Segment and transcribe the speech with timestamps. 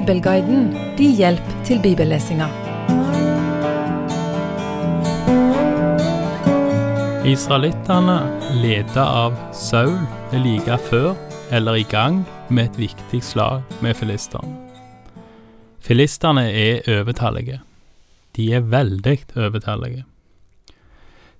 [0.00, 2.46] Bibelguiden din hjelp til bibellesinga.
[7.28, 8.14] Israelittene,
[8.62, 9.98] ledet av Saul,
[10.32, 11.10] er like før
[11.52, 14.56] eller i gang med et viktig slag med filistene.
[15.84, 17.60] Filistene er overtallige.
[18.36, 20.06] De er veldig overtallige.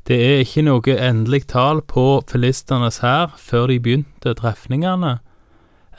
[0.05, 5.16] Det er ikke noe endelig tall på filisternes hær før de begynte trefningene,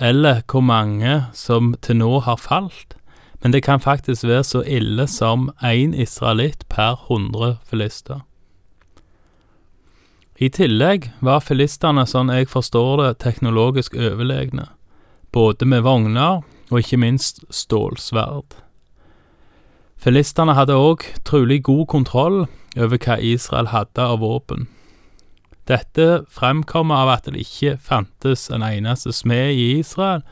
[0.02, 2.98] eller hvor mange som til nå har falt,
[3.44, 8.22] men det kan faktisk være så ille som én israelitt per hundre filister.
[10.42, 14.66] I tillegg var filistene, sånn jeg forstår det, teknologisk overlegne,
[15.32, 16.42] både med vogner
[16.72, 18.58] og ikke minst stålsverd.
[20.02, 22.40] Filistene hadde òg trolig god kontroll
[22.74, 24.66] over hva Israel hadde av våpen.
[25.72, 30.26] Dette fremkommer av at det ikke fantes en eneste smed i Israel,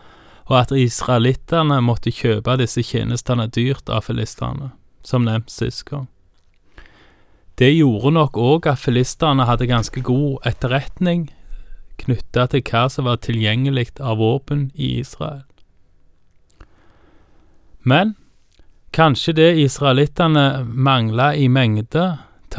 [0.49, 4.73] og at israelittene måtte kjøpe disse tjenestene dyrt av filistene,
[5.05, 6.09] som nevnt sist gang.
[7.59, 11.27] Det gjorde nok òg at filistene hadde ganske god etterretning
[11.99, 15.43] knytta til hva som var tilgjengelig av våpen i Israel.
[17.83, 18.15] Men
[18.95, 22.07] kanskje det israelittene mangla i mengde,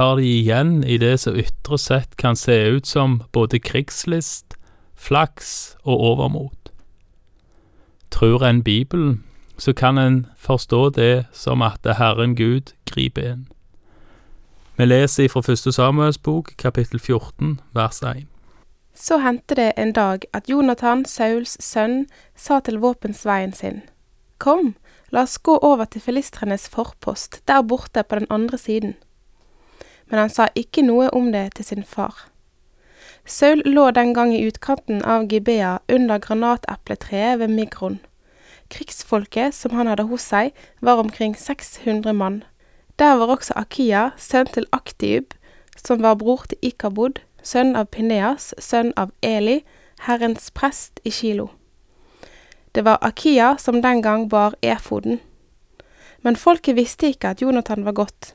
[0.00, 4.54] tar de igjen i det som ytre sett kan se ut som både krigslist,
[4.96, 6.70] flaks og overmot.
[8.10, 9.24] Tror en Bibelen,
[9.58, 13.42] så kan en forstå det som at det Herren Gud griper inn.
[14.78, 18.24] Vi leser fra første Samuels bok, kapittel 14, vers 1.
[18.96, 23.82] Så hendte det en dag at Jonathan, Sauls sønn, sa til våpensveien sin,
[24.38, 24.74] Kom,
[25.12, 28.96] la oss gå over til filistrenes forpost der borte på den andre siden.
[30.10, 32.26] Men han sa ikke noe om det til sin far.
[33.24, 38.00] Saul lå den gang i utkanten av Gibea under granatepletreet ved Migron.
[38.70, 42.42] Krigsfolket som han hadde hos seg, var omkring 600 mann.
[42.98, 45.34] Der var også Akia, sønn til Aktiub,
[45.76, 49.60] som var bror til Ikabod, sønn av Pineas, sønn av Eli,
[50.06, 51.50] Herrens prest i Kilo.
[52.74, 55.20] Det var Akia som den gang bar efoden.
[56.22, 58.34] Men folket visste ikke at Jonathan var gått.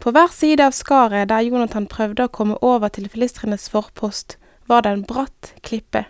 [0.00, 4.38] På hver side av skaret der Jonathan prøvde å komme over til filistrenes forpost,
[4.68, 6.06] var det en bratt klippe.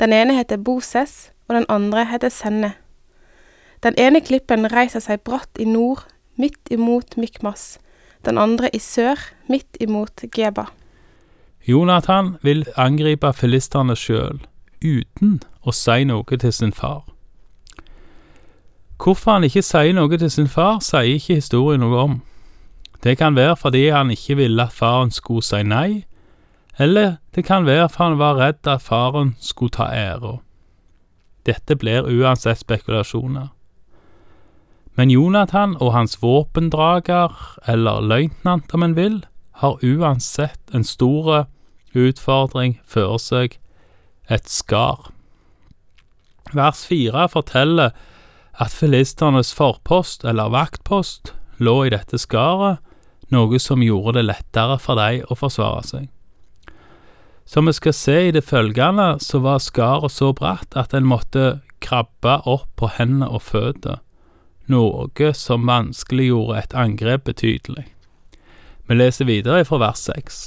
[0.00, 2.74] Den ene heter Boses, og den andre heter Senne.
[3.82, 6.04] Den ene klippen reiser seg bratt i nord,
[6.36, 7.78] midt imot Mikmas,
[8.26, 9.16] den andre i sør,
[9.48, 10.68] midt imot Geba.
[11.64, 14.42] Jonathan vil angripe filisterne sjøl,
[14.84, 17.06] uten å si noe til sin far.
[18.98, 22.16] Hvorfor han ikke sier noe til sin far, sier ikke historien noe om.
[23.02, 26.04] Det kan være fordi han ikke ville at faren skulle si nei,
[26.78, 30.38] eller det kan være for han var redd at faren skulle ta æra.
[31.46, 33.48] Dette blir uansett spekulasjoner.
[34.98, 37.30] Men Jonathan og hans våpendrager,
[37.66, 39.20] eller løytnant om en vil,
[39.62, 41.46] har uansett en stor
[41.94, 43.58] utfordring før seg,
[44.28, 45.12] et skar.
[46.52, 47.94] Vers fire forteller
[48.58, 52.82] at filisternes forpost, eller vaktpost, lå i dette skaret,
[53.34, 56.08] noe som gjorde det lettere for dem å forsvare seg.
[57.48, 61.60] Som vi skal se i det følgende, så var skaret så bratt at en måtte
[61.80, 64.02] krabbe opp på hender og føtter,
[64.68, 67.86] noe som vanskeliggjorde et angrep betydelig.
[68.88, 70.42] Vi leser videre fra vers seks.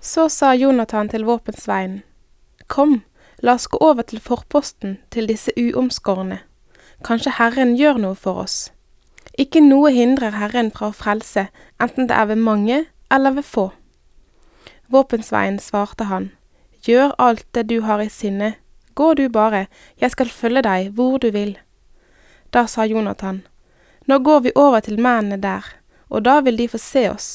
[0.00, 2.02] Så sa Jonathan til våpensveien,
[2.68, 3.02] Kom,
[3.42, 6.40] la oss gå over til forposten til disse uomskårne.
[7.04, 8.70] Kanskje Herren gjør noe for oss.
[9.36, 11.48] Ikke noe hindrer Herren fra å frelse,
[11.82, 12.78] enten det er ved mange
[13.12, 13.66] eller ved få.
[14.88, 16.30] Våpensveien svarte han,
[16.86, 18.54] Gjør alt det du har i sinne,
[18.94, 19.66] gå du bare,
[20.00, 21.56] jeg skal følge deg hvor du vil.
[22.54, 23.42] Da sa Jonathan,
[24.06, 25.66] Nå går vi over til mennene der,
[26.08, 27.28] og da vil de få se oss.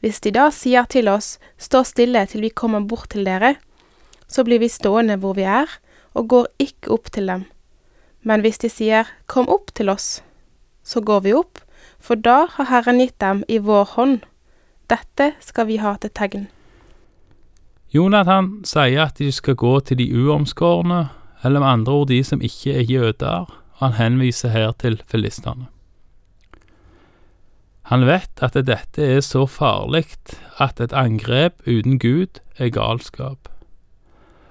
[0.00, 3.56] Hvis de da sier til oss, Stå stille til vi kommer bort til dere,
[4.28, 5.66] så blir vi stående hvor vi er,
[6.14, 7.44] og går ikke opp til dem.
[8.22, 10.22] Men hvis de sier, Kom opp til oss,
[10.88, 11.60] så går vi opp,
[12.00, 14.22] for da har Herren gitt dem i vår hånd.
[14.88, 16.46] Dette skal vi ha til tegn.
[17.92, 21.08] Jonathan sier at de skal gå til de uomskårne,
[21.44, 23.48] eller med andre ord de som ikke er jøder,
[23.78, 25.68] og han henviser her til filistene.
[27.88, 30.04] Han vet at dette er så farlig
[30.60, 33.48] at et angrep uten Gud er galskap.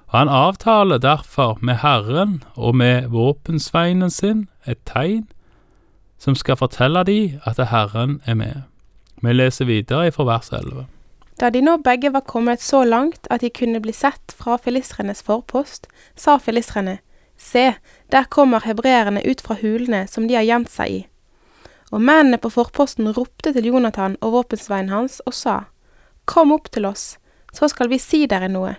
[0.09, 5.27] Og han avtaler derfor med Herren og med våpensveinen sin et tegn
[6.17, 8.61] som skal fortelle de at Herren er med.
[9.21, 10.85] Vi leser videre fra vers 11.
[11.39, 15.21] Da de nå begge var kommet så langt at de kunne bli sett fra filistrenes
[15.23, 16.99] forpost, sa filistrene,
[17.37, 17.73] Se,
[18.11, 21.01] der kommer hebreerne ut fra hulene som de har gjemt seg i.
[21.91, 25.57] Og mennene på forposten ropte til Jonathan og våpensveien hans og sa,
[26.25, 27.19] Kom opp til oss,
[27.53, 28.73] så skal vi si dere noe.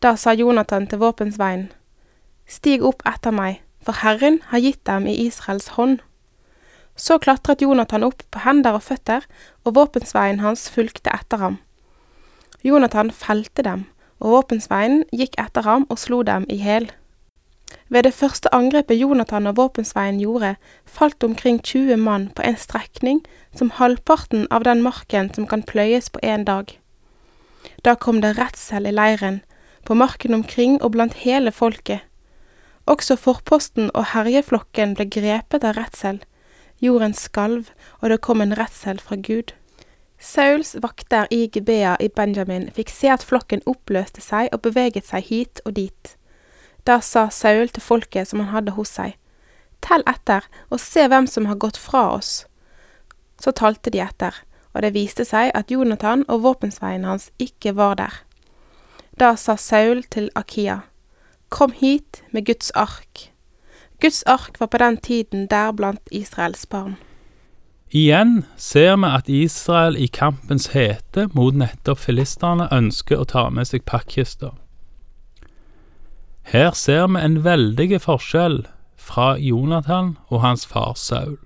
[0.00, 1.66] Da sa Jonathan til våpensveien,
[2.46, 6.00] Stig opp etter meg, for Herren har gitt dem i Israels hånd.
[6.96, 9.24] Så klatret Jonathan opp på hender og føtter,
[9.64, 11.58] og våpensveien hans fulgte etter ham.
[12.66, 13.84] Jonathan felte dem,
[14.18, 16.88] og våpensveien gikk etter ham og slo dem i hæl.
[17.88, 20.56] Ved det første angrepet Jonathan og våpensveien gjorde,
[20.86, 23.20] falt omkring 20 mann på en strekning
[23.54, 26.72] som halvparten av den marken som kan pløyes på en dag.
[27.84, 29.42] Da kom det redsel i leiren,
[29.86, 32.05] på marken omkring og blant hele folket.
[32.86, 36.20] Også forposten og herjeflokken ble grepet av redsel.
[36.82, 39.54] Jorden skalv, og det kom en redsel fra Gud.
[40.18, 45.26] Sauls vakter i Gibea i Benjamin fikk se at flokken oppløste seg og beveget seg
[45.28, 46.16] hit og dit.
[46.86, 49.16] Da sa Saul til folket som han hadde hos seg,
[49.84, 52.46] Tell etter og se hvem som har gått fra oss.
[53.38, 54.34] Så talte de etter,
[54.72, 58.14] og det viste seg at Jonathan og våpensveien hans ikke var der.
[59.20, 60.82] Da sa Saul til Akia,
[61.56, 63.32] Kom hit med Guds ark.
[64.00, 66.98] Guds ark var på den tiden der blant Israels barn.
[67.90, 73.70] Igjen ser vi at Israel i kampens hete mot nettopp filistene ønsker å ta med
[73.70, 74.52] seg pakkkister.
[76.52, 78.66] Her ser vi en veldig forskjell
[79.00, 81.38] fra Jonathan og hans far Saul.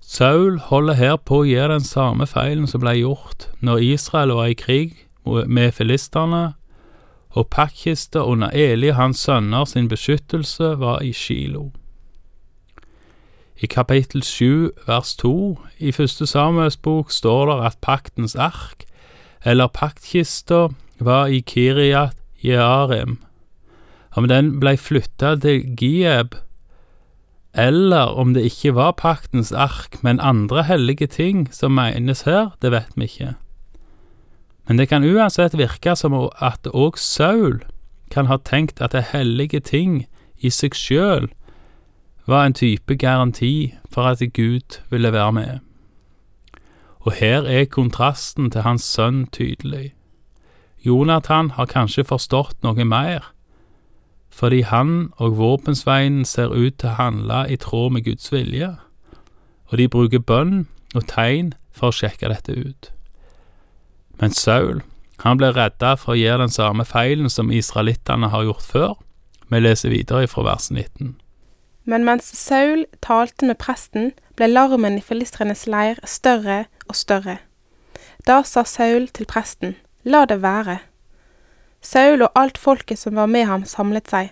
[0.00, 4.52] Saul holder her på å gjøre den samme feilen som ble gjort når Israel var
[4.52, 6.50] i krig med filistene,
[7.32, 11.70] og pakkkista under Eli og hans sønner sin beskyttelse var i Kilo.
[13.56, 18.84] I kapittel 7 vers 2 i første Samuels bok står det at paktens ark,
[19.44, 20.68] eller paktkista,
[20.98, 23.18] var i Kiriat Jearim,
[24.14, 26.34] om den blei flytta til Gieb,
[27.54, 32.72] eller om det ikke var paktens ark, men andre hellige ting som menes her, det
[32.72, 33.34] vet vi ikke.
[34.68, 37.62] Men det kan uansett virke som at òg Saul
[38.10, 40.06] kan ha tenkt at det hellige ting
[40.38, 41.30] i seg sjøl
[42.26, 45.58] var en type garanti for at Gud ville være med.
[47.00, 49.94] Og her er kontrasten til hans sønn tydelig.
[50.84, 53.26] Jonathan har kanskje forstått noe mer,
[54.30, 58.76] fordi han og våpensveinen ser ut til å handle i tråd med Guds vilje,
[59.70, 62.90] og de bruker bønn og tegn for å sjekke dette ut.
[64.22, 64.84] Men Saul,
[65.24, 68.92] han ble redda for å gjøre den samme feilen som israelittene har gjort før.
[69.50, 71.16] Vi leser videre fra vers 19.
[71.90, 77.40] Men mens Saul talte med presten, ble larmen i filistrenes leir større og større.
[78.22, 79.74] Da sa Saul til presten,
[80.06, 80.78] la det være.
[81.82, 84.30] Saul og alt folket som var med ham, samlet seg.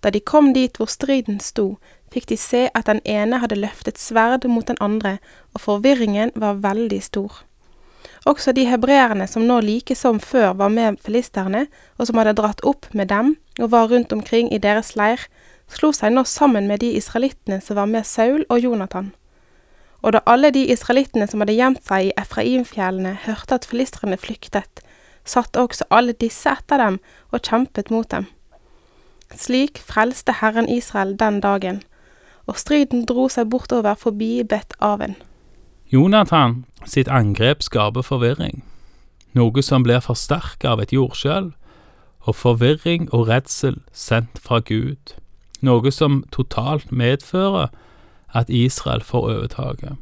[0.00, 1.74] Da de kom dit hvor striden sto,
[2.08, 5.18] fikk de se at den ene hadde løftet sverd mot den andre,
[5.52, 7.44] og forvirringen var veldig stor.
[8.26, 11.66] Også de hebreerne som nå like som før var med filisterne,
[11.98, 15.22] og som hadde dratt opp med dem og var rundt omkring i deres leir,
[15.70, 19.12] slo seg nå sammen med de israelittene som var med Saul og Jonathan.
[20.02, 24.82] Og da alle de israelittene som hadde gjemt seg i Efraimfjellene, hørte at filistrene flyktet,
[25.26, 26.98] satte også alle disse etter dem
[27.30, 28.26] og kjempet mot dem.
[29.34, 31.82] Slik frelste Herren Israel den dagen,
[32.46, 35.16] og striden dro seg bortover forbi Bet-Aven.
[35.92, 38.64] Jonathan sitt angrep skaper forvirring,
[39.38, 41.52] noe som blir forsterket av et jordskjelv,
[42.26, 45.14] og forvirring og redsel sendt fra Gud,
[45.62, 47.70] noe som totalt medfører
[48.34, 49.94] at Israel får overtaket.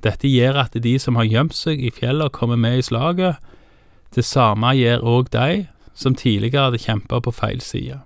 [0.00, 3.36] Dette gjør at de som har gjemt seg i fjellet, kommer med i slaget,
[4.16, 8.00] det samme gjør òg de som tidligere hadde kjempa på feil side.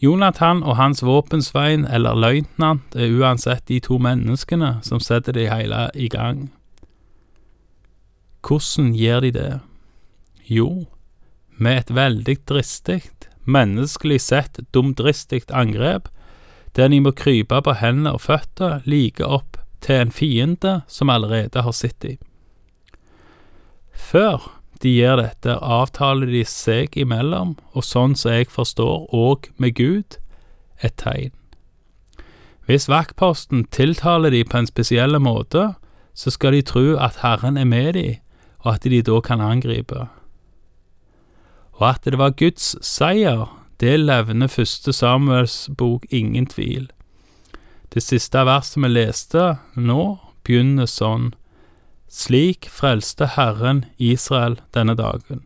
[0.00, 5.90] Jonathan og hans våpensvein eller løytnant er uansett de to menneskene som setter det hele
[5.94, 6.46] i gang.
[8.40, 9.50] Hvordan gjør de det?
[10.48, 10.86] Jo,
[11.60, 13.02] med et veldig dristig,
[13.44, 16.08] menneskelig sett dumdristig angrep,
[16.76, 21.60] der de må krype på hendene og føtter like opp til en fiende som allerede
[21.60, 22.16] har sittet i.
[23.92, 29.76] Før de gjør dette, avtaler de seg imellom, og sånn som jeg forstår, og med
[29.76, 30.16] Gud,
[30.80, 31.34] et tegn.
[32.64, 35.72] Hvis vaktposten tiltaler de på en spesiell måte,
[36.14, 38.20] så skal de tro at Herren er med de,
[38.64, 40.06] og at de da kan angripe.
[41.80, 43.48] Og at det var Guds seier,
[43.80, 46.90] det levner første Samuels bok ingen tvil.
[47.94, 49.44] Det siste verset vi leste
[49.74, 51.32] nå, begynner sånn.
[52.10, 55.44] Slik frelste Herren Israel denne dagen.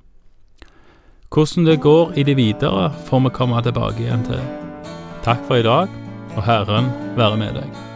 [1.29, 4.41] Hvordan det går i det videre, får vi komme tilbake igjen til.
[5.27, 5.93] Takk for i dag,
[6.37, 6.89] og Herren
[7.21, 7.94] være med deg.